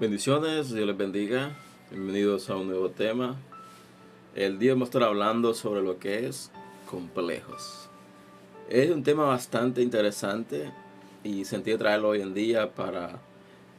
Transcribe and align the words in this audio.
Bendiciones, 0.00 0.72
Dios 0.72 0.86
les 0.86 0.96
bendiga. 0.96 1.56
Bienvenidos 1.90 2.48
a 2.50 2.56
un 2.56 2.68
nuevo 2.68 2.88
tema. 2.88 3.34
El 4.36 4.60
día 4.60 4.74
vamos 4.74 4.86
a 4.86 4.90
estar 4.90 5.02
hablando 5.02 5.54
sobre 5.54 5.82
lo 5.82 5.98
que 5.98 6.28
es 6.28 6.52
complejos. 6.88 7.90
Es 8.68 8.92
un 8.92 9.02
tema 9.02 9.24
bastante 9.24 9.82
interesante 9.82 10.70
y 11.24 11.44
sentí 11.44 11.76
traerlo 11.76 12.10
hoy 12.10 12.20
en 12.20 12.32
día 12.32 12.76
para 12.76 13.18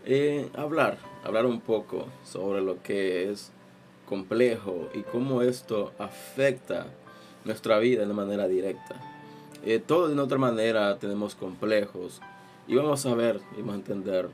eh, 0.04 0.50
hablar, 0.58 0.98
hablar 1.24 1.46
un 1.46 1.62
poco 1.62 2.10
sobre 2.26 2.60
lo 2.60 2.84
que 2.84 3.32
es 3.32 3.54
complejo 4.10 4.90
y 4.94 5.04
cómo 5.04 5.44
esto 5.44 5.94
afecta 6.00 6.88
nuestra 7.46 7.78
vida 7.78 8.06
de 8.06 8.14
manera 8.14 8.48
directa. 8.48 8.96
Eh, 9.64 9.80
todo 9.80 10.08
de 10.08 10.14
una 10.14 10.24
otra 10.24 10.40
manera 10.40 10.98
tenemos 10.98 11.36
complejos 11.36 12.20
y 12.68 12.76
vamos 12.76 13.06
a 13.06 13.14
ver 13.14 13.40
y 13.54 13.62
vamos 13.62 13.74
a 13.74 13.78
entender 13.78 14.30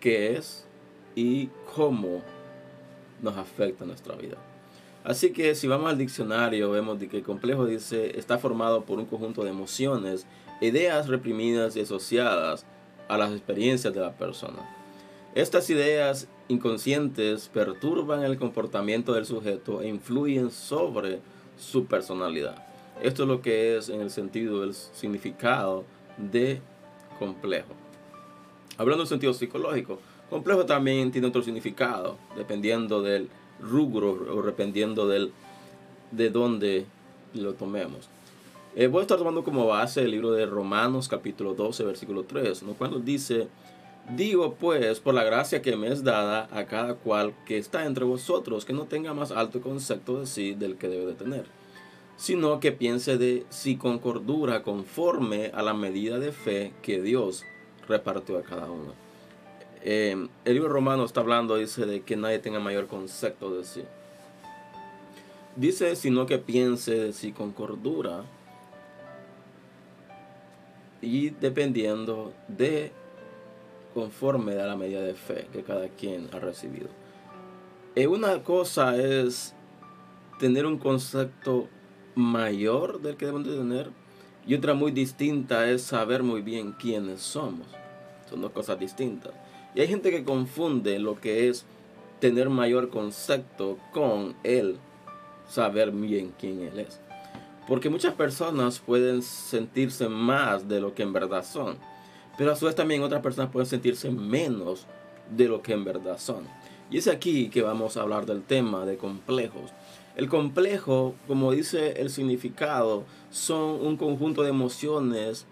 qué 0.00 0.36
es 0.36 0.66
y 1.14 1.48
cómo 1.74 2.20
nos 3.22 3.36
afecta 3.36 3.84
nuestra 3.84 4.16
vida. 4.16 4.36
Así 5.04 5.32
que 5.32 5.54
si 5.54 5.68
vamos 5.68 5.88
al 5.88 5.98
diccionario 5.98 6.70
vemos 6.70 6.98
que 6.98 7.18
el 7.18 7.22
complejo 7.22 7.66
dice 7.66 8.18
está 8.18 8.38
formado 8.38 8.84
por 8.84 8.98
un 8.98 9.06
conjunto 9.06 9.44
de 9.44 9.50
emociones, 9.50 10.26
ideas 10.60 11.08
reprimidas 11.08 11.76
y 11.76 11.80
asociadas 11.80 12.66
a 13.08 13.16
las 13.16 13.30
experiencias 13.30 13.94
de 13.94 14.00
la 14.00 14.12
persona. 14.12 14.79
Estas 15.34 15.70
ideas 15.70 16.28
inconscientes 16.48 17.48
perturban 17.48 18.24
el 18.24 18.38
comportamiento 18.38 19.12
del 19.12 19.26
sujeto 19.26 19.80
e 19.82 19.88
influyen 19.88 20.50
sobre 20.50 21.20
su 21.58 21.86
personalidad. 21.86 22.66
Esto 23.02 23.22
es 23.22 23.28
lo 23.28 23.40
que 23.40 23.76
es 23.76 23.88
en 23.88 24.00
el 24.00 24.10
sentido 24.10 24.62
del 24.62 24.74
significado 24.74 25.84
de 26.16 26.60
complejo. 27.18 27.74
Hablando 28.76 29.04
en 29.04 29.08
sentido 29.08 29.32
psicológico, 29.32 29.98
Complejo 30.30 30.64
también 30.64 31.10
tiene 31.10 31.26
otro 31.26 31.42
significado, 31.42 32.16
dependiendo 32.36 33.02
del 33.02 33.28
rubro 33.60 34.12
o 34.32 34.42
dependiendo 34.42 35.08
del, 35.08 35.32
de 36.12 36.30
dónde 36.30 36.86
lo 37.34 37.54
tomemos. 37.54 38.08
Eh, 38.76 38.86
voy 38.86 39.00
a 39.00 39.02
estar 39.02 39.18
tomando 39.18 39.42
como 39.42 39.66
base 39.66 40.02
el 40.02 40.12
libro 40.12 40.30
de 40.30 40.46
Romanos 40.46 41.08
capítulo 41.08 41.54
12, 41.54 41.82
versículo 41.82 42.22
3, 42.22 42.62
¿no? 42.62 42.74
cuando 42.74 43.00
dice, 43.00 43.48
digo 44.08 44.54
pues, 44.54 45.00
por 45.00 45.14
la 45.14 45.24
gracia 45.24 45.62
que 45.62 45.76
me 45.76 45.88
es 45.88 46.02
dada 46.02 46.48
a 46.50 46.66
cada 46.66 46.94
cual 46.94 47.34
que 47.46 47.58
está 47.58 47.86
entre 47.86 48.04
vosotros, 48.04 48.64
que 48.64 48.72
no 48.72 48.86
tenga 48.86 49.14
más 49.14 49.30
alto 49.30 49.60
concepto 49.60 50.20
de 50.20 50.26
sí 50.26 50.54
del 50.54 50.76
que 50.76 50.88
debe 50.88 51.06
de 51.06 51.14
tener, 51.14 51.44
sino 52.16 52.60
que 52.60 52.72
piense 52.72 53.18
de 53.18 53.44
sí 53.50 53.76
con 53.76 53.98
cordura 53.98 54.62
conforme 54.62 55.50
a 55.54 55.62
la 55.62 55.74
medida 55.74 56.18
de 56.18 56.32
fe 56.32 56.72
que 56.82 57.00
Dios 57.00 57.44
repartió 57.88 58.38
a 58.38 58.42
cada 58.42 58.70
uno. 58.70 58.94
Eh, 59.82 60.28
el 60.44 60.54
libro 60.54 60.68
romano 60.68 61.04
está 61.04 61.20
hablando, 61.20 61.56
dice, 61.56 61.86
de 61.86 62.02
que 62.02 62.16
nadie 62.16 62.38
tenga 62.38 62.60
mayor 62.60 62.86
concepto 62.86 63.56
de 63.56 63.64
sí. 63.64 63.82
Dice, 65.56 65.96
sino 65.96 66.26
que 66.26 66.38
piense 66.38 66.94
de 66.94 67.12
sí 67.12 67.32
con 67.32 67.52
cordura 67.52 68.24
y 71.02 71.30
dependiendo 71.30 72.32
de 72.48 72.92
conforme 73.94 74.60
a 74.60 74.66
la 74.66 74.76
medida 74.76 75.00
de 75.00 75.14
fe 75.14 75.48
que 75.52 75.62
cada 75.62 75.88
quien 75.88 76.28
ha 76.32 76.38
recibido. 76.38 76.88
Eh, 77.94 78.06
una 78.06 78.42
cosa 78.42 78.96
es 78.96 79.54
tener 80.38 80.66
un 80.66 80.78
concepto 80.78 81.68
mayor 82.14 83.00
del 83.00 83.16
que 83.16 83.26
debemos 83.26 83.48
de 83.48 83.56
tener 83.56 83.90
y 84.46 84.54
otra 84.54 84.74
muy 84.74 84.90
distinta 84.92 85.70
es 85.70 85.82
saber 85.82 86.22
muy 86.22 86.40
bien 86.40 86.72
quiénes 86.72 87.20
somos. 87.20 87.66
Son 88.28 88.40
dos 88.40 88.52
cosas 88.52 88.78
distintas. 88.78 89.32
Y 89.74 89.80
hay 89.80 89.88
gente 89.88 90.10
que 90.10 90.24
confunde 90.24 90.98
lo 90.98 91.20
que 91.20 91.48
es 91.48 91.66
tener 92.20 92.48
mayor 92.48 92.90
concepto 92.90 93.78
con 93.92 94.34
él 94.42 94.78
saber 95.48 95.90
bien 95.90 96.32
quién 96.38 96.60
él 96.60 96.80
es. 96.80 97.00
Porque 97.66 97.90
muchas 97.90 98.14
personas 98.14 98.78
pueden 98.78 99.22
sentirse 99.22 100.08
más 100.08 100.68
de 100.68 100.80
lo 100.80 100.94
que 100.94 101.02
en 101.02 101.12
verdad 101.12 101.44
son. 101.44 101.76
Pero 102.38 102.52
a 102.52 102.56
su 102.56 102.66
vez 102.66 102.74
también 102.74 103.02
otras 103.02 103.22
personas 103.22 103.50
pueden 103.50 103.66
sentirse 103.66 104.10
menos 104.10 104.86
de 105.36 105.48
lo 105.48 105.62
que 105.62 105.72
en 105.72 105.84
verdad 105.84 106.18
son. 106.18 106.44
Y 106.90 106.98
es 106.98 107.06
aquí 107.08 107.50
que 107.50 107.62
vamos 107.62 107.96
a 107.96 108.02
hablar 108.02 108.26
del 108.26 108.42
tema 108.42 108.84
de 108.84 108.96
complejos. 108.96 109.72
El 110.16 110.28
complejo, 110.28 111.14
como 111.28 111.52
dice 111.52 112.00
el 112.00 112.10
significado, 112.10 113.04
son 113.30 113.86
un 113.86 113.96
conjunto 113.96 114.42
de 114.42 114.50
emociones 114.50 115.46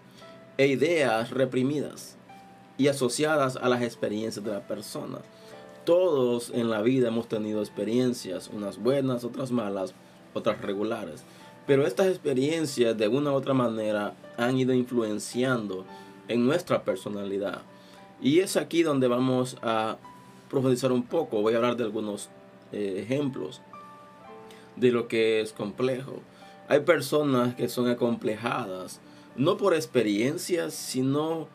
e 0.57 0.67
ideas 0.67 1.31
reprimidas 1.31 2.17
y 2.77 2.87
asociadas 2.87 3.55
a 3.55 3.69
las 3.69 3.81
experiencias 3.81 4.43
de 4.43 4.51
la 4.51 4.67
persona. 4.67 5.19
Todos 5.85 6.51
en 6.53 6.69
la 6.69 6.81
vida 6.81 7.07
hemos 7.07 7.27
tenido 7.29 7.61
experiencias, 7.61 8.49
unas 8.53 8.77
buenas, 8.77 9.23
otras 9.23 9.51
malas, 9.51 9.93
otras 10.33 10.61
regulares. 10.61 11.23
Pero 11.65 11.87
estas 11.87 12.07
experiencias 12.07 12.97
de 12.97 13.07
una 13.07 13.31
u 13.31 13.35
otra 13.35 13.53
manera 13.53 14.13
han 14.37 14.57
ido 14.57 14.73
influenciando 14.73 15.85
en 16.29 16.45
nuestra 16.45 16.83
personalidad. 16.83 17.63
Y 18.21 18.39
es 18.39 18.55
aquí 18.55 18.83
donde 18.83 19.09
vamos 19.09 19.57
a 19.61 19.97
profundizar 20.49 20.93
un 20.93 21.03
poco. 21.03 21.41
Voy 21.41 21.53
a 21.53 21.57
hablar 21.57 21.75
de 21.75 21.83
algunos 21.83 22.29
eh, 22.71 23.03
ejemplos 23.03 23.61
de 24.77 24.91
lo 24.91 25.07
que 25.07 25.41
es 25.41 25.51
complejo. 25.51 26.21
Hay 26.67 26.81
personas 26.81 27.55
que 27.55 27.67
son 27.67 27.89
acomplejadas, 27.89 29.01
no 29.35 29.57
por 29.57 29.73
experiencias, 29.73 30.73
sino 30.73 31.47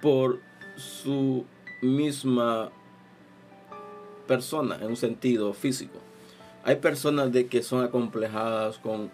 por 0.00 0.40
su 0.76 1.44
misma 1.82 2.70
persona 4.26 4.76
en 4.80 4.88
un 4.88 4.96
sentido 4.96 5.52
físico. 5.54 5.98
Hay 6.64 6.76
personas 6.76 7.32
de 7.32 7.46
que 7.46 7.62
son 7.62 7.82
acomplejadas 7.82 8.78
con 8.78 9.10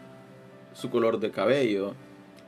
su 0.72 0.90
color 0.90 1.20
de 1.20 1.30
cabello, 1.30 1.94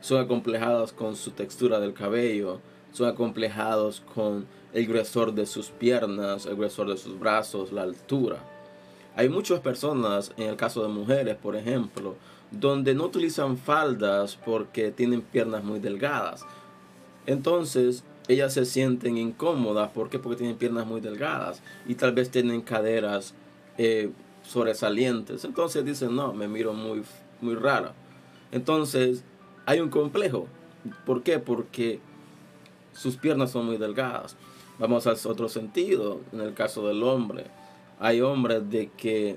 son 0.00 0.20
acomplejadas 0.20 0.92
con 0.92 1.16
su 1.16 1.32
textura 1.32 1.80
del 1.80 1.94
cabello, 1.94 2.60
son 2.92 3.08
acomplejados 3.08 4.02
con 4.14 4.46
el 4.72 4.86
gruesor 4.86 5.34
de 5.34 5.46
sus 5.46 5.70
piernas, 5.70 6.46
el 6.46 6.56
gruesor 6.56 6.88
de 6.88 6.96
sus 6.96 7.18
brazos, 7.18 7.72
la 7.72 7.82
altura. 7.82 8.38
Hay 9.14 9.28
muchas 9.28 9.60
personas, 9.60 10.32
en 10.36 10.48
el 10.48 10.56
caso 10.56 10.82
de 10.82 10.88
mujeres, 10.88 11.36
por 11.36 11.56
ejemplo, 11.56 12.16
donde 12.50 12.94
no 12.94 13.04
utilizan 13.04 13.56
faldas 13.56 14.38
porque 14.44 14.90
tienen 14.90 15.22
piernas 15.22 15.64
muy 15.64 15.80
delgadas. 15.80 16.44
Entonces, 17.26 18.04
ellas 18.28 18.52
se 18.52 18.64
sienten 18.64 19.16
incómodas. 19.16 19.90
¿Por 19.90 20.10
qué? 20.10 20.18
Porque 20.18 20.38
tienen 20.38 20.56
piernas 20.56 20.86
muy 20.86 21.00
delgadas 21.00 21.62
y 21.86 21.94
tal 21.94 22.12
vez 22.12 22.30
tienen 22.30 22.60
caderas 22.60 23.34
eh, 23.78 24.10
sobresalientes. 24.42 25.44
Entonces 25.44 25.84
dicen, 25.84 26.14
no, 26.14 26.32
me 26.32 26.48
miro 26.48 26.72
muy, 26.72 27.02
muy 27.40 27.54
rara. 27.54 27.94
Entonces 28.52 29.24
hay 29.66 29.80
un 29.80 29.90
complejo. 29.90 30.46
¿Por 31.04 31.22
qué? 31.22 31.38
Porque 31.38 32.00
sus 32.92 33.16
piernas 33.16 33.50
son 33.50 33.66
muy 33.66 33.76
delgadas. 33.76 34.36
Vamos 34.78 35.06
al 35.06 35.16
otro 35.24 35.48
sentido, 35.48 36.20
en 36.32 36.40
el 36.40 36.54
caso 36.54 36.86
del 36.86 37.02
hombre. 37.02 37.44
Hay 37.98 38.20
hombres 38.20 38.70
de 38.70 38.90
que 38.96 39.36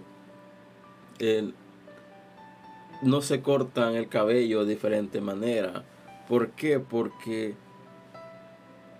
no 3.01 3.21
se 3.21 3.41
cortan 3.41 3.95
el 3.95 4.07
cabello 4.07 4.63
de 4.63 4.73
diferente 4.73 5.19
manera. 5.19 5.83
¿Por 6.27 6.51
qué? 6.51 6.79
Porque 6.79 7.55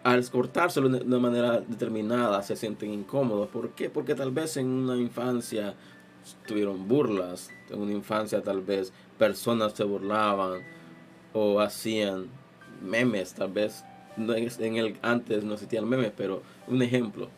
al 0.04 0.28
cortárselo 0.30 0.90
de 0.90 1.06
una 1.06 1.20
manera 1.20 1.60
determinada 1.60 2.42
se 2.42 2.56
sienten 2.56 2.92
incómodos. 2.92 3.50
¿Por 3.50 3.72
qué? 3.72 3.90
Porque 3.90 4.16
tal 4.16 4.32
vez 4.32 4.58
en 4.58 4.68
una 4.68 4.96
infancia 4.98 5.76
tuvieron 6.48 6.88
burlas, 6.88 7.52
en 7.70 7.82
una 7.82 7.92
infancia 7.92 8.42
tal 8.42 8.62
vez 8.62 8.92
personas 9.18 9.74
se 9.74 9.84
burlaban 9.84 10.62
o 11.34 11.60
hacían 11.60 12.28
memes, 12.81 13.34
tal 13.34 13.52
vez 13.52 13.84
en 14.18 14.76
el 14.76 14.98
antes 15.02 15.44
no 15.44 15.54
existían 15.54 15.88
memes, 15.88 16.12
pero 16.16 16.42
un 16.68 16.81
ejemplo. 16.81 17.30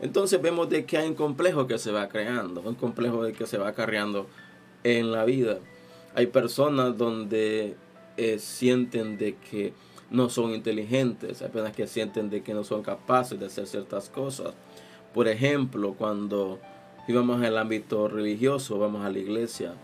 Entonces 0.00 0.40
vemos 0.42 0.68
de 0.68 0.84
que 0.84 0.98
hay 0.98 1.08
un 1.08 1.14
complejo 1.14 1.66
que 1.66 1.78
se 1.78 1.90
va 1.90 2.08
creando, 2.08 2.60
un 2.60 2.74
complejo 2.74 3.24
de 3.24 3.32
que 3.32 3.46
se 3.46 3.56
va 3.56 3.68
acarreando 3.68 4.26
en 4.84 5.10
la 5.10 5.24
vida. 5.24 5.58
Hay 6.14 6.26
personas 6.26 6.96
donde 6.98 7.76
eh, 8.16 8.38
sienten 8.38 9.16
de 9.16 9.36
que 9.36 9.72
no 10.10 10.28
son 10.28 10.52
inteligentes, 10.52 11.42
apenas 11.42 11.74
que 11.74 11.86
sienten 11.86 12.30
de 12.30 12.42
que 12.42 12.54
no 12.54 12.62
son 12.62 12.82
capaces 12.82 13.40
de 13.40 13.46
hacer 13.46 13.66
ciertas 13.66 14.08
cosas. 14.08 14.54
Por 15.14 15.28
ejemplo, 15.28 15.94
cuando 15.94 16.58
íbamos 17.08 17.42
al 17.42 17.56
ámbito 17.56 18.08
religioso, 18.08 18.78
vamos 18.78 19.04
a 19.04 19.10
la 19.10 19.18
iglesia, 19.18 19.74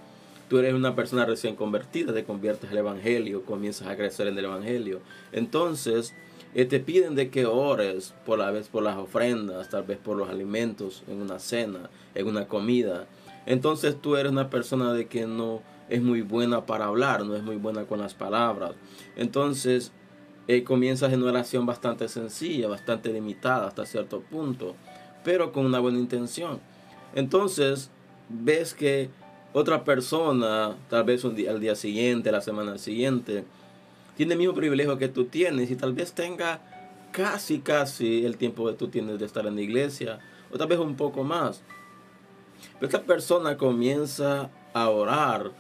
tú 0.53 0.59
eres 0.59 0.75
una 0.75 0.95
persona 0.95 1.25
recién 1.25 1.57
convertida, 1.57 2.13
te 2.13 2.25
conviertes 2.25 2.71
al 2.71 2.77
evangelio, 2.77 3.43
comienzas 3.43 3.89
a 3.89 3.97
crecer 3.97 4.27
en 4.27 4.37
el 4.37 4.45
evangelio. 4.45 5.01
Entonces, 5.33 6.15
eh, 6.55 6.67
te 6.67 6.79
piden 6.79 7.15
de 7.15 7.31
que 7.31 7.47
ores 7.47 8.13
por 8.27 8.39
la 8.39 8.51
vez 8.51 8.69
por 8.69 8.83
las 8.83 8.99
ofrendas, 8.99 9.71
tal 9.71 9.85
vez 9.85 9.97
por 9.97 10.15
los 10.15 10.29
alimentos 10.29 11.05
en 11.09 11.23
una 11.23 11.39
cena, 11.39 11.89
en 12.15 12.27
una 12.27 12.49
comida. 12.49 13.07
Entonces 13.47 13.99
tú 13.99 14.17
eres 14.17 14.31
una 14.31 14.51
persona 14.51 14.93
de 14.93 15.07
que 15.07 15.27
no 15.27 15.63
es 15.89 16.03
muy 16.03 16.21
buena 16.21 16.67
para 16.67 16.85
hablar, 16.85 17.25
no 17.25 17.35
es 17.35 17.43
muy 17.43 17.57
buena 17.57 17.85
con 17.85 18.01
las 18.01 18.13
palabras. 18.13 18.73
Entonces, 19.17 19.91
eh, 20.49 20.65
comienzas 20.65 21.15
en 21.15 21.23
una 21.23 21.31
oración 21.31 21.65
bastante 21.65 22.11
sencilla, 22.11 22.69
bastante 22.69 23.11
limitada 23.11 23.69
hasta 23.69 23.87
cierto 23.87 24.21
punto, 24.21 24.75
pero 25.25 25.51
con 25.51 25.65
una 25.65 25.79
buena 25.79 25.99
intención. 25.99 26.61
Entonces, 27.15 27.89
ves 28.29 28.75
que 28.75 29.09
otra 29.53 29.85
persona, 29.85 30.77
tal 30.89 31.05
vez 31.05 31.25
un 31.25 31.35
día, 31.35 31.51
al 31.51 31.61
día 31.61 31.75
siguiente, 31.75 32.33
la 32.33 32.41
semana 32.41 32.79
siguiente, 32.79 33.45
tiene 34.17 34.33
el 34.35 34.39
mismo 34.39 34.55
privilegio 34.55 34.99
que 34.99 35.09
tú 35.09 35.27
tienes 35.27 35.71
y 35.71 35.77
tal 35.77 35.93
vez 35.93 36.13
tenga 36.13 36.61
casi, 37.13 37.61
casi 37.61 38.25
el 38.25 38.37
tiempo 38.37 38.67
que 38.67 38.75
tú 38.75 38.89
tienes 38.89 39.19
de 39.19 39.27
estar 39.27 39.47
en 39.47 39.57
la 39.57 39.63
iglesia, 39.63 40.19
o 40.51 40.59
tal 40.59 40.69
vez 40.69 40.79
un 40.79 40.97
poco 40.97 41.23
más. 41.23 41.63
Pero 42.75 42.87
esta 42.87 43.03
persona 43.03 43.57
comienza 43.57 44.51
a 44.73 44.89
orar 44.89 45.53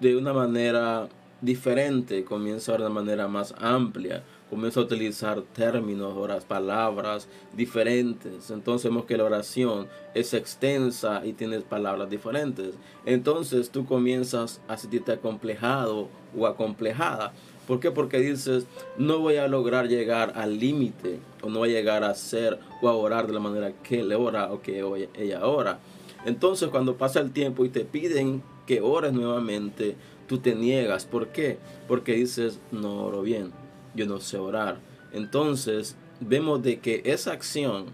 de 0.00 0.16
una 0.16 0.32
manera 0.32 1.08
diferente, 1.40 2.24
comienza 2.24 2.72
a 2.72 2.74
orar 2.74 2.86
de 2.86 2.92
una 2.92 3.00
manera 3.00 3.28
más 3.28 3.54
amplia, 3.58 4.24
comienza 4.50 4.80
a 4.80 4.82
utilizar 4.82 5.42
términos, 5.54 6.16
horas, 6.16 6.44
palabras 6.44 7.28
diferentes. 7.56 8.50
Entonces 8.50 8.90
vemos 8.90 9.06
que 9.06 9.16
la 9.16 9.24
oración 9.24 9.86
es 10.12 10.34
extensa 10.34 11.24
y 11.24 11.32
tienes 11.32 11.62
palabras 11.62 12.10
diferentes. 12.10 12.74
Entonces 13.06 13.70
tú 13.70 13.86
comienzas 13.86 14.60
a 14.66 14.76
sentirte 14.76 15.12
acomplejado 15.12 16.08
o 16.36 16.46
acomplejada. 16.48 17.32
¿Por 17.68 17.78
qué? 17.78 17.92
Porque 17.92 18.18
dices, 18.18 18.66
no 18.98 19.20
voy 19.20 19.36
a 19.36 19.46
lograr 19.46 19.86
llegar 19.86 20.32
al 20.34 20.58
límite 20.58 21.20
o 21.42 21.48
no 21.48 21.60
voy 21.60 21.70
a 21.70 21.78
llegar 21.78 22.02
a 22.02 22.12
ser 22.14 22.58
o 22.82 22.88
a 22.88 22.96
orar 22.96 23.28
de 23.28 23.32
la 23.32 23.40
manera 23.40 23.72
que 23.84 24.00
él 24.00 24.12
ora 24.12 24.52
o 24.52 24.60
que 24.60 24.84
ella 25.14 25.46
ora. 25.46 25.78
Entonces 26.24 26.68
cuando 26.70 26.96
pasa 26.96 27.20
el 27.20 27.30
tiempo 27.30 27.64
y 27.64 27.68
te 27.68 27.84
piden 27.84 28.42
que 28.66 28.80
ores 28.80 29.12
nuevamente, 29.12 29.94
tú 30.26 30.38
te 30.38 30.56
niegas. 30.56 31.04
¿Por 31.04 31.28
qué? 31.28 31.58
Porque 31.86 32.14
dices, 32.14 32.58
no 32.72 33.04
oro 33.04 33.22
bien 33.22 33.52
yo 33.94 34.06
no 34.06 34.20
sé 34.20 34.38
orar. 34.38 34.78
Entonces 35.12 35.96
vemos 36.20 36.62
de 36.62 36.80
que 36.80 37.02
esa 37.04 37.32
acción 37.32 37.86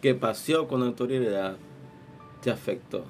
que 0.00 0.14
pasó 0.14 0.68
con 0.68 0.82
autoridad 0.82 1.56
te 2.42 2.50
afectó 2.50 3.04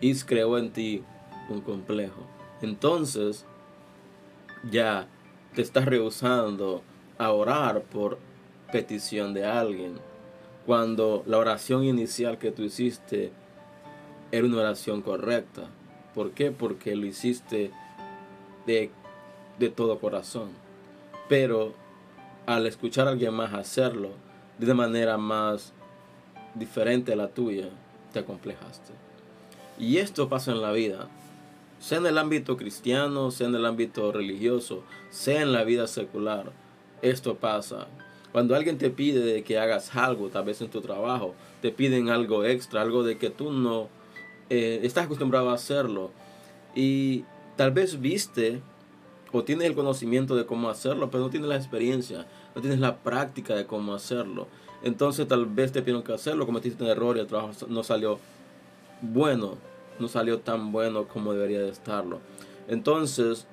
y 0.00 0.14
creó 0.20 0.58
en 0.58 0.70
ti 0.72 1.02
un 1.48 1.60
complejo. 1.60 2.26
Entonces 2.62 3.46
ya 4.70 5.08
te 5.54 5.62
estás 5.62 5.86
rehusando 5.86 6.82
a 7.18 7.32
orar 7.32 7.82
por 7.82 8.18
petición 8.72 9.34
de 9.34 9.44
alguien. 9.44 9.98
Cuando 10.66 11.22
la 11.26 11.38
oración 11.38 11.84
inicial 11.84 12.38
que 12.38 12.50
tú 12.50 12.62
hiciste 12.62 13.32
era 14.30 14.46
una 14.46 14.58
oración 14.58 15.02
correcta. 15.02 15.70
¿Por 16.14 16.32
qué? 16.32 16.50
Porque 16.50 16.94
lo 16.94 17.06
hiciste 17.06 17.70
de, 18.66 18.90
de 19.58 19.68
todo 19.70 19.98
corazón. 19.98 20.50
Pero 21.28 21.74
al 22.46 22.66
escuchar 22.66 23.06
a 23.06 23.10
alguien 23.10 23.34
más 23.34 23.52
hacerlo 23.52 24.10
de 24.58 24.74
manera 24.74 25.18
más 25.18 25.72
diferente 26.54 27.12
a 27.12 27.16
la 27.16 27.28
tuya, 27.28 27.68
te 28.12 28.20
acomplejaste. 28.20 28.92
Y 29.78 29.98
esto 29.98 30.28
pasa 30.28 30.52
en 30.52 30.62
la 30.62 30.72
vida, 30.72 31.08
sea 31.78 31.98
en 31.98 32.06
el 32.06 32.18
ámbito 32.18 32.56
cristiano, 32.56 33.30
sea 33.30 33.48
en 33.48 33.54
el 33.54 33.66
ámbito 33.66 34.10
religioso, 34.10 34.82
sea 35.10 35.42
en 35.42 35.52
la 35.52 35.64
vida 35.64 35.86
secular. 35.86 36.50
Esto 37.02 37.36
pasa. 37.36 37.86
Cuando 38.32 38.54
alguien 38.56 38.78
te 38.78 38.90
pide 38.90 39.20
de 39.20 39.44
que 39.44 39.58
hagas 39.58 39.94
algo, 39.94 40.28
tal 40.28 40.44
vez 40.44 40.60
en 40.60 40.68
tu 40.68 40.80
trabajo, 40.80 41.34
te 41.62 41.70
piden 41.70 42.08
algo 42.08 42.44
extra, 42.44 42.82
algo 42.82 43.04
de 43.04 43.18
que 43.18 43.30
tú 43.30 43.52
no 43.52 43.88
eh, 44.50 44.80
estás 44.82 45.04
acostumbrado 45.04 45.50
a 45.50 45.54
hacerlo. 45.54 46.10
Y 46.74 47.24
tal 47.56 47.70
vez 47.70 48.00
viste 48.00 48.60
o 49.32 49.44
tienes 49.44 49.66
el 49.66 49.74
conocimiento 49.74 50.36
de 50.36 50.46
cómo 50.46 50.70
hacerlo, 50.70 51.10
pero 51.10 51.24
no 51.24 51.30
tienes 51.30 51.48
la 51.48 51.56
experiencia, 51.56 52.26
no 52.54 52.60
tienes 52.60 52.80
la 52.80 52.96
práctica 52.96 53.54
de 53.54 53.66
cómo 53.66 53.94
hacerlo. 53.94 54.46
Entonces 54.82 55.26
tal 55.28 55.46
vez 55.46 55.72
te 55.72 55.80
pidieron 55.80 56.02
que 56.02 56.12
hacerlo, 56.12 56.46
cometiste 56.46 56.84
un 56.84 56.90
error 56.90 57.16
y 57.16 57.20
el 57.20 57.26
trabajo 57.26 57.52
no 57.68 57.82
salió 57.82 58.18
bueno, 59.02 59.56
no 59.98 60.08
salió 60.08 60.38
tan 60.40 60.72
bueno 60.72 61.06
como 61.08 61.32
debería 61.32 61.60
de 61.60 61.70
estarlo. 61.70 62.20
Entonces, 62.68 63.46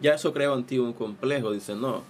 ya 0.00 0.14
eso 0.14 0.32
crea 0.32 0.52
en 0.52 0.64
ti 0.64 0.78
un 0.78 0.92
complejo, 0.92 1.52
dice, 1.52 1.74
no, 1.74 2.02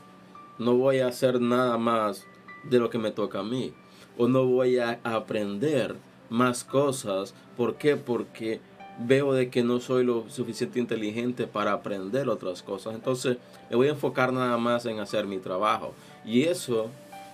no 0.59 0.75
voy 0.75 1.01
a 1.01 1.09
hacer 1.09 1.41
nada 1.41 1.79
más 1.79 2.27
de 2.65 2.79
lo 2.79 2.91
que 2.91 2.99
me 2.99 3.11
toca 3.11 3.41
a 3.41 3.45
mí, 3.45 3.73
o 4.19 4.29
no 4.29 4.47
voy 4.47 4.79
a 4.79 5.01
aprender 5.05 5.97
más 6.31 6.65
cosas. 6.65 7.35
¿Por 7.57 7.77
qué? 7.77 7.97
Porque 7.97 8.61
veo 8.99 9.33
de 9.33 9.51
que 9.51 9.63
no 9.63 9.81
soy 9.81 10.05
lo 10.05 10.29
suficiente 10.31 10.79
inteligente 10.79 11.47
para 11.47 11.73
aprender 11.73 12.29
otras 12.29 12.63
cosas. 12.63 12.95
Entonces 12.95 13.39
me 13.71 13.77
voy 13.77 13.89
a 13.89 13.93
enfocar 13.93 14.33
nada 14.33 14.57
más 14.57 14.87
en 14.87 15.01
hacer 15.01 15.27
mi 15.27 15.39
trabajo. 15.39 15.93
Y 16.25 16.45
eso 16.45 16.91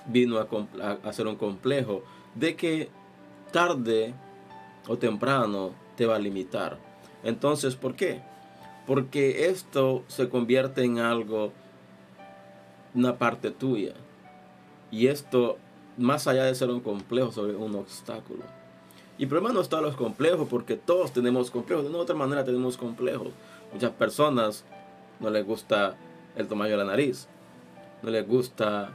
vino 0.06 0.38
a, 0.38 0.48
a, 1.04 1.12
ser 1.12 1.26
un 1.26 1.36
complejo 1.36 2.02
de 2.34 2.56
que 2.56 2.88
tarde 3.52 4.14
o 4.88 4.96
temprano 4.98 5.72
te 5.96 6.06
va 6.06 6.16
a 6.16 6.18
limitar. 6.18 6.78
Entonces, 7.22 7.76
¿por 7.76 7.94
qué? 7.94 8.20
Porque 8.86 9.46
esto 9.46 10.02
se 10.08 10.28
convierte 10.28 10.82
en 10.82 10.98
algo, 10.98 11.52
una 12.94 13.16
parte 13.16 13.50
tuya. 13.52 13.94
Y 14.90 15.06
esto, 15.06 15.56
más 15.96 16.26
allá 16.26 16.44
de 16.44 16.54
ser 16.54 16.70
un 16.70 16.80
complejo, 16.80 17.30
sobre 17.30 17.54
un 17.54 17.76
obstáculo. 17.76 18.44
Y 19.18 19.24
el 19.24 19.28
problema 19.28 19.52
no 19.52 19.60
está 19.60 19.78
en 19.78 19.84
los 19.84 19.96
complejos, 19.96 20.48
porque 20.48 20.76
todos 20.76 21.12
tenemos 21.12 21.50
complejos. 21.50 21.84
De 21.84 21.90
una 21.90 21.98
u 21.98 22.02
otra 22.02 22.14
manera 22.14 22.44
tenemos 22.44 22.76
complejos. 22.76 23.28
Muchas 23.72 23.90
personas 23.92 24.64
no 25.20 25.30
les 25.30 25.46
gusta 25.46 25.96
el 26.36 26.48
tamaño 26.48 26.72
de 26.72 26.78
la 26.78 26.84
nariz, 26.84 27.28
no 28.02 28.10
les 28.10 28.26
gusta 28.26 28.90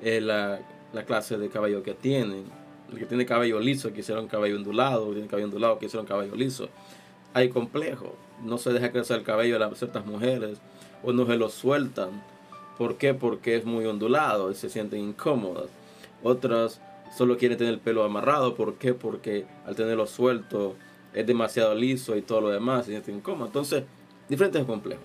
eh, 0.00 0.20
la, 0.20 0.60
clase 1.06 1.36
de 1.36 1.48
cabello 1.48 1.82
que 1.82 1.94
tienen. 1.94 2.44
El 2.90 2.98
que 2.98 3.06
tiene 3.06 3.24
cabello 3.24 3.58
liso 3.60 3.92
quisiera 3.92 4.20
un 4.20 4.28
cabello 4.28 4.56
ondulado, 4.56 5.04
el 5.04 5.08
que 5.08 5.14
tiene 5.14 5.28
cabello 5.28 5.46
ondulado 5.46 5.78
quisiera 5.78 6.02
un 6.02 6.06
cabello 6.06 6.34
liso. 6.34 6.68
Hay 7.34 7.48
complejo, 7.48 8.14
no 8.44 8.58
se 8.58 8.72
deja 8.72 8.92
crecer 8.92 9.18
el 9.18 9.24
cabello 9.24 9.58
de 9.58 9.74
ciertas 9.74 10.04
mujeres 10.04 10.58
o 11.02 11.12
no 11.12 11.26
se 11.26 11.36
lo 11.36 11.48
sueltan. 11.48 12.22
¿Por 12.76 12.96
qué? 12.96 13.14
Porque 13.14 13.56
es 13.56 13.64
muy 13.64 13.86
ondulado 13.86 14.50
y 14.50 14.54
se 14.54 14.68
sienten 14.68 15.00
incómodas. 15.00 15.66
Otras 16.22 16.80
solo 17.16 17.36
quiere 17.36 17.56
tener 17.56 17.74
el 17.74 17.80
pelo 17.80 18.04
amarrado. 18.04 18.54
¿Por 18.54 18.74
qué? 18.74 18.94
Porque 18.94 19.46
al 19.66 19.76
tenerlo 19.76 20.06
suelto 20.06 20.74
es 21.14 21.26
demasiado 21.26 21.74
liso 21.74 22.16
y 22.16 22.22
todo 22.22 22.40
lo 22.40 22.48
demás 22.50 22.86
y 22.86 22.90
siente 22.90 23.12
incómodo. 23.12 23.46
Entonces, 23.46 23.84
diferentes 24.28 24.64
complejos. 24.64 25.04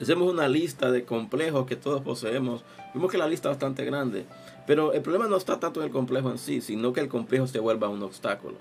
Hacemos 0.00 0.32
una 0.32 0.48
lista 0.48 0.90
de 0.90 1.04
complejos 1.04 1.66
que 1.66 1.76
todos 1.76 2.00
poseemos. 2.00 2.64
Vemos 2.94 3.10
que 3.10 3.18
la 3.18 3.28
lista 3.28 3.50
es 3.50 3.56
bastante 3.56 3.84
grande. 3.84 4.24
Pero 4.66 4.92
el 4.94 5.02
problema 5.02 5.28
no 5.28 5.36
está 5.36 5.60
tanto 5.60 5.80
en 5.80 5.86
el 5.86 5.92
complejo 5.92 6.30
en 6.30 6.38
sí, 6.38 6.62
sino 6.62 6.92
que 6.92 7.00
el 7.00 7.08
complejo 7.08 7.46
se 7.46 7.58
vuelva 7.58 7.88
un 7.88 8.02
obstáculo. 8.02 8.56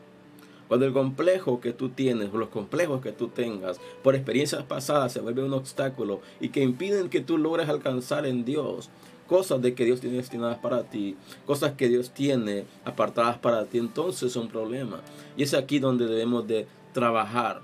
Cuando 0.68 0.86
el 0.86 0.94
complejo 0.94 1.62
que 1.62 1.74
tú 1.74 1.90
tienes 1.90 2.30
o 2.34 2.38
los 2.38 2.50
complejos 2.50 3.02
que 3.02 3.12
tú 3.12 3.30
tengas 3.30 3.80
por 4.04 4.16
experiencias 4.16 4.64
pasadas 4.64 5.12
se 5.12 5.20
vuelve 5.20 5.44
un 5.44 5.54
obstáculo 5.54 6.22
y 6.40 6.50
que 6.50 6.62
impiden 6.62 7.10
que 7.10 7.22
tú 7.22 7.40
logres 7.40 7.70
alcanzar 7.70 8.28
en 8.28 8.46
Dios 8.46 8.90
cosas 9.30 9.62
de 9.62 9.76
que 9.76 9.86
Dios 9.86 10.02
tiene 10.02 10.18
destinadas 10.18 10.58
para 10.58 10.84
ti, 10.84 11.16
cosas 11.46 11.74
que 11.74 11.88
Dios 11.88 12.10
tiene 12.10 12.66
apartadas 12.84 13.38
para 13.38 13.66
ti, 13.66 13.78
entonces 13.78 14.32
es 14.32 14.36
un 14.36 14.50
problema. 14.50 15.02
Y 15.38 15.44
es 15.44 15.54
aquí 15.54 15.78
donde 15.78 16.08
debemos 16.08 16.48
de 16.48 16.68
trabajar. 16.94 17.62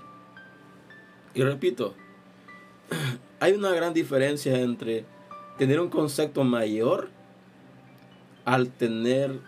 Y 1.34 1.42
repito, 1.42 1.94
hay 3.40 3.52
una 3.52 3.72
gran 3.72 3.92
diferencia 3.92 4.58
entre 4.60 5.04
tener 5.58 5.80
un 5.80 5.90
concepto 5.90 6.44
mayor 6.44 7.10
al 8.44 8.70
tener 8.70 9.40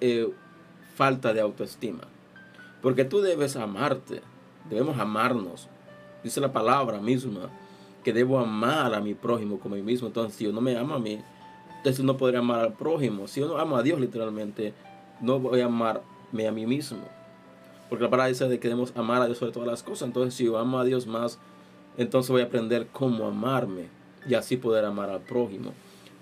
eh, 0.00 0.28
falta 0.96 1.32
de 1.32 1.40
autoestima. 1.40 2.02
Porque 2.82 3.04
tú 3.04 3.20
debes 3.20 3.54
amarte, 3.54 4.20
debemos 4.68 4.98
amarnos. 4.98 5.68
Dice 6.24 6.40
la 6.40 6.52
palabra 6.52 7.00
misma 7.00 7.50
que 8.04 8.12
debo 8.12 8.38
amar 8.38 8.94
a 8.94 9.00
mi 9.00 9.14
prójimo 9.14 9.58
como 9.58 9.74
mí 9.74 9.82
mismo. 9.82 10.08
Entonces, 10.08 10.36
si 10.36 10.44
yo 10.44 10.52
no 10.52 10.60
me 10.60 10.76
amo 10.76 10.94
a 10.94 10.98
mí, 10.98 11.20
entonces 11.76 12.04
no 12.04 12.16
podría 12.16 12.40
amar 12.40 12.60
al 12.60 12.72
prójimo. 12.74 13.26
Si 13.26 13.40
yo 13.40 13.48
no 13.48 13.58
amo 13.58 13.76
a 13.76 13.82
Dios 13.82 14.00
literalmente, 14.00 14.74
no 15.20 15.38
voy 15.38 15.60
a 15.60 15.66
amarme 15.66 16.48
a 16.48 16.52
mí 16.52 16.66
mismo. 16.66 17.00
Porque 17.88 18.04
la 18.04 18.10
palabra 18.10 18.28
dice 18.28 18.48
de 18.48 18.58
que 18.60 18.68
debemos 18.68 18.92
amar 18.96 19.22
a 19.22 19.26
Dios 19.26 19.38
sobre 19.38 19.52
todas 19.52 19.68
las 19.68 19.82
cosas. 19.82 20.08
Entonces, 20.08 20.34
si 20.34 20.44
yo 20.44 20.58
amo 20.58 20.78
a 20.78 20.84
Dios 20.84 21.06
más, 21.06 21.38
entonces 21.96 22.30
voy 22.30 22.42
a 22.42 22.44
aprender 22.44 22.86
cómo 22.92 23.26
amarme 23.26 23.88
y 24.28 24.34
así 24.34 24.56
poder 24.56 24.84
amar 24.84 25.10
al 25.10 25.20
prójimo. 25.20 25.72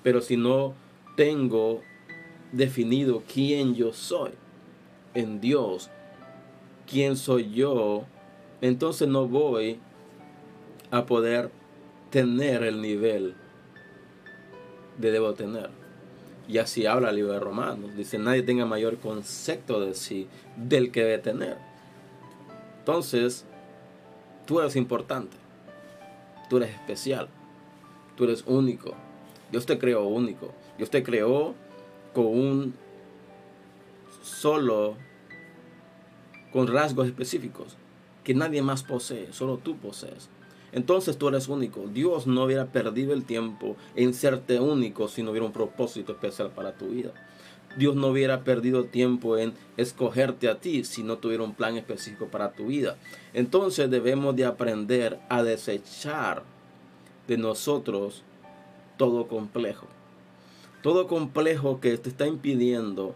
Pero 0.02 0.20
si 0.20 0.36
no 0.36 0.74
tengo 1.16 1.82
definido 2.52 3.22
quién 3.32 3.74
yo 3.74 3.92
soy 3.92 4.30
en 5.14 5.40
Dios, 5.40 5.90
quién 6.90 7.16
soy 7.16 7.50
yo, 7.50 8.04
entonces 8.60 9.08
no 9.08 9.26
voy 9.26 9.78
a 10.90 11.04
poder 11.04 11.50
tener 12.10 12.62
el 12.62 12.80
nivel 12.80 13.34
de 14.98 15.10
debo 15.10 15.34
tener. 15.34 15.70
Y 16.48 16.58
así 16.58 16.86
habla 16.86 17.10
el 17.10 17.16
libro 17.16 17.32
de 17.32 17.40
Romanos. 17.40 17.94
Dice, 17.96 18.18
nadie 18.18 18.42
tenga 18.42 18.64
mayor 18.64 18.98
concepto 18.98 19.80
de 19.80 19.94
sí 19.94 20.28
del 20.56 20.90
que 20.90 21.02
debe 21.02 21.18
tener. 21.18 21.58
Entonces, 22.78 23.44
Tú 24.48 24.60
eres 24.60 24.76
importante. 24.76 25.36
Tú 26.48 26.56
eres 26.56 26.70
especial. 26.70 27.28
Tú 28.16 28.24
eres 28.24 28.44
único. 28.46 28.94
Dios 29.52 29.66
te 29.66 29.78
creó 29.78 30.06
único. 30.06 30.54
Dios 30.78 30.88
te 30.88 31.02
creó 31.02 31.54
con 32.14 32.24
un 32.24 32.74
solo, 34.22 34.96
con 36.50 36.66
rasgos 36.66 37.08
específicos 37.08 37.76
que 38.24 38.32
nadie 38.32 38.62
más 38.62 38.82
posee, 38.82 39.34
solo 39.34 39.58
tú 39.58 39.76
posees. 39.76 40.30
Entonces 40.72 41.16
tú 41.18 41.28
eres 41.28 41.48
único. 41.48 41.86
Dios 41.86 42.26
no 42.26 42.44
hubiera 42.44 42.66
perdido 42.66 43.12
el 43.12 43.24
tiempo 43.24 43.76
en 43.96 44.14
serte 44.14 44.60
único 44.60 45.08
si 45.08 45.22
no 45.22 45.30
hubiera 45.30 45.46
un 45.46 45.52
propósito 45.52 46.12
especial 46.12 46.50
para 46.50 46.72
tu 46.72 46.88
vida. 46.88 47.12
Dios 47.76 47.94
no 47.94 48.08
hubiera 48.08 48.44
perdido 48.44 48.84
tiempo 48.84 49.38
en 49.38 49.54
escogerte 49.76 50.48
a 50.48 50.58
ti 50.58 50.84
si 50.84 51.02
no 51.02 51.18
tuviera 51.18 51.44
un 51.44 51.54
plan 51.54 51.76
específico 51.76 52.26
para 52.26 52.52
tu 52.52 52.66
vida. 52.66 52.96
Entonces 53.34 53.90
debemos 53.90 54.34
de 54.34 54.46
aprender 54.46 55.20
a 55.28 55.42
desechar 55.42 56.42
de 57.28 57.36
nosotros 57.36 58.24
todo 58.96 59.28
complejo. 59.28 59.86
Todo 60.82 61.06
complejo 61.06 61.80
que 61.80 61.96
te 61.98 62.08
está 62.08 62.26
impidiendo 62.26 63.14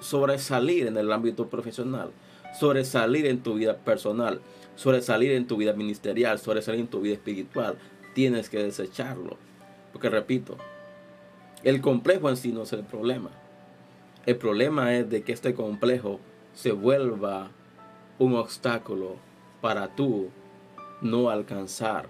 sobresalir 0.00 0.86
en 0.86 0.96
el 0.96 1.12
ámbito 1.12 1.48
profesional, 1.48 2.10
sobresalir 2.58 3.26
en 3.26 3.42
tu 3.42 3.54
vida 3.54 3.76
personal, 3.76 4.40
sobresalir 4.76 5.32
en 5.32 5.46
tu 5.46 5.56
vida 5.56 5.72
ministerial, 5.72 6.38
sobresalir 6.38 6.80
en 6.80 6.88
tu 6.88 7.00
vida 7.00 7.14
espiritual. 7.14 7.78
Tienes 8.14 8.48
que 8.48 8.62
desecharlo. 8.62 9.36
Porque 9.92 10.10
repito, 10.10 10.56
el 11.64 11.80
complejo 11.80 12.28
en 12.28 12.36
sí 12.36 12.52
no 12.52 12.62
es 12.62 12.72
el 12.72 12.84
problema. 12.84 13.30
El 14.26 14.36
problema 14.36 14.94
es 14.94 15.08
de 15.08 15.22
que 15.22 15.32
este 15.32 15.54
complejo 15.54 16.20
se 16.54 16.72
vuelva 16.72 17.50
un 18.18 18.34
obstáculo 18.36 19.16
para 19.60 19.94
tú 19.94 20.28
no 21.00 21.30
alcanzar 21.30 22.08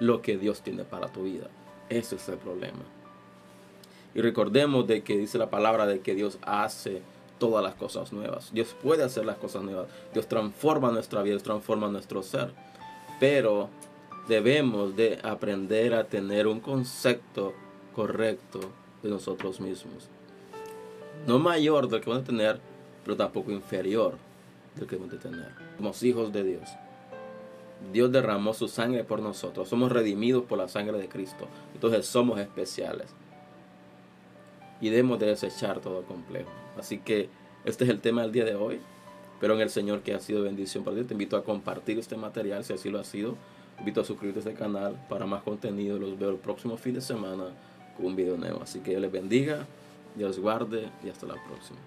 lo 0.00 0.22
que 0.22 0.36
Dios 0.36 0.62
tiene 0.62 0.84
para 0.84 1.08
tu 1.08 1.24
vida. 1.24 1.48
Ese 1.88 2.16
es 2.16 2.28
el 2.28 2.38
problema. 2.38 2.82
Y 4.14 4.22
recordemos 4.22 4.86
de 4.86 5.02
que 5.02 5.16
dice 5.16 5.38
la 5.38 5.50
palabra 5.50 5.86
de 5.86 6.00
que 6.00 6.14
Dios 6.14 6.38
hace 6.42 7.02
todas 7.40 7.64
las 7.64 7.74
cosas 7.74 8.12
nuevas. 8.12 8.52
Dios 8.52 8.76
puede 8.80 9.02
hacer 9.02 9.24
las 9.24 9.38
cosas 9.38 9.64
nuevas. 9.64 9.88
Dios 10.12 10.28
transforma 10.28 10.92
nuestra 10.92 11.22
vida, 11.22 11.32
Dios 11.32 11.42
transforma 11.42 11.88
nuestro 11.88 12.22
ser. 12.22 12.52
Pero 13.18 13.68
debemos 14.28 14.94
de 14.94 15.18
aprender 15.24 15.94
a 15.94 16.04
tener 16.04 16.46
un 16.46 16.60
concepto 16.60 17.52
correcto 17.96 18.60
de 19.02 19.10
nosotros 19.10 19.60
mismos. 19.60 20.08
No 21.26 21.40
mayor 21.40 21.88
del 21.88 22.00
que 22.00 22.10
vamos 22.10 22.22
a 22.22 22.26
tener, 22.26 22.60
pero 23.04 23.16
tampoco 23.16 23.50
inferior 23.50 24.14
del 24.76 24.86
que 24.86 24.96
vamos 24.96 25.12
a 25.14 25.18
tener. 25.18 25.52
Somos 25.76 26.02
hijos 26.04 26.32
de 26.32 26.44
Dios. 26.44 26.68
Dios 27.92 28.12
derramó 28.12 28.54
su 28.54 28.68
sangre 28.68 29.04
por 29.04 29.20
nosotros. 29.20 29.68
Somos 29.68 29.90
redimidos 29.90 30.44
por 30.44 30.58
la 30.58 30.68
sangre 30.68 30.98
de 30.98 31.08
Cristo. 31.08 31.46
Entonces 31.74 32.06
somos 32.06 32.38
especiales. 32.38 33.14
Y 34.80 34.88
debemos 34.88 35.18
de 35.18 35.26
desechar 35.26 35.80
todo 35.80 36.02
complejo. 36.04 36.50
Así 36.78 36.98
que 36.98 37.28
este 37.64 37.84
es 37.84 37.90
el 37.90 38.00
tema 38.00 38.22
del 38.22 38.32
día 38.32 38.44
de 38.44 38.54
hoy. 38.54 38.80
Pero 39.40 39.54
en 39.54 39.60
el 39.60 39.70
Señor 39.70 40.02
que 40.02 40.14
ha 40.14 40.20
sido 40.20 40.42
bendición 40.42 40.84
para 40.84 40.96
ti. 40.96 41.04
Te 41.04 41.14
invito 41.14 41.36
a 41.36 41.44
compartir 41.44 41.98
este 41.98 42.16
material 42.16 42.64
si 42.64 42.72
así 42.72 42.90
lo 42.90 42.98
ha 42.98 43.04
sido. 43.04 43.36
Invito 43.78 44.00
a 44.02 44.04
suscribirte 44.04 44.40
a 44.40 44.42
este 44.50 44.54
canal 44.54 45.02
para 45.08 45.26
más 45.26 45.42
contenido. 45.42 45.98
Los 45.98 46.18
veo 46.18 46.30
el 46.30 46.36
próximo 46.36 46.76
fin 46.76 46.94
de 46.94 47.00
semana 47.00 47.44
con 47.96 48.06
un 48.06 48.16
video 48.16 48.36
nuevo. 48.36 48.62
Así 48.62 48.80
que 48.80 48.90
Dios 48.90 49.02
les 49.02 49.12
bendiga. 49.12 49.66
Dios 50.16 50.38
guarde 50.38 50.88
y 51.04 51.08
hasta 51.08 51.26
la 51.26 51.34
próxima. 51.34 51.78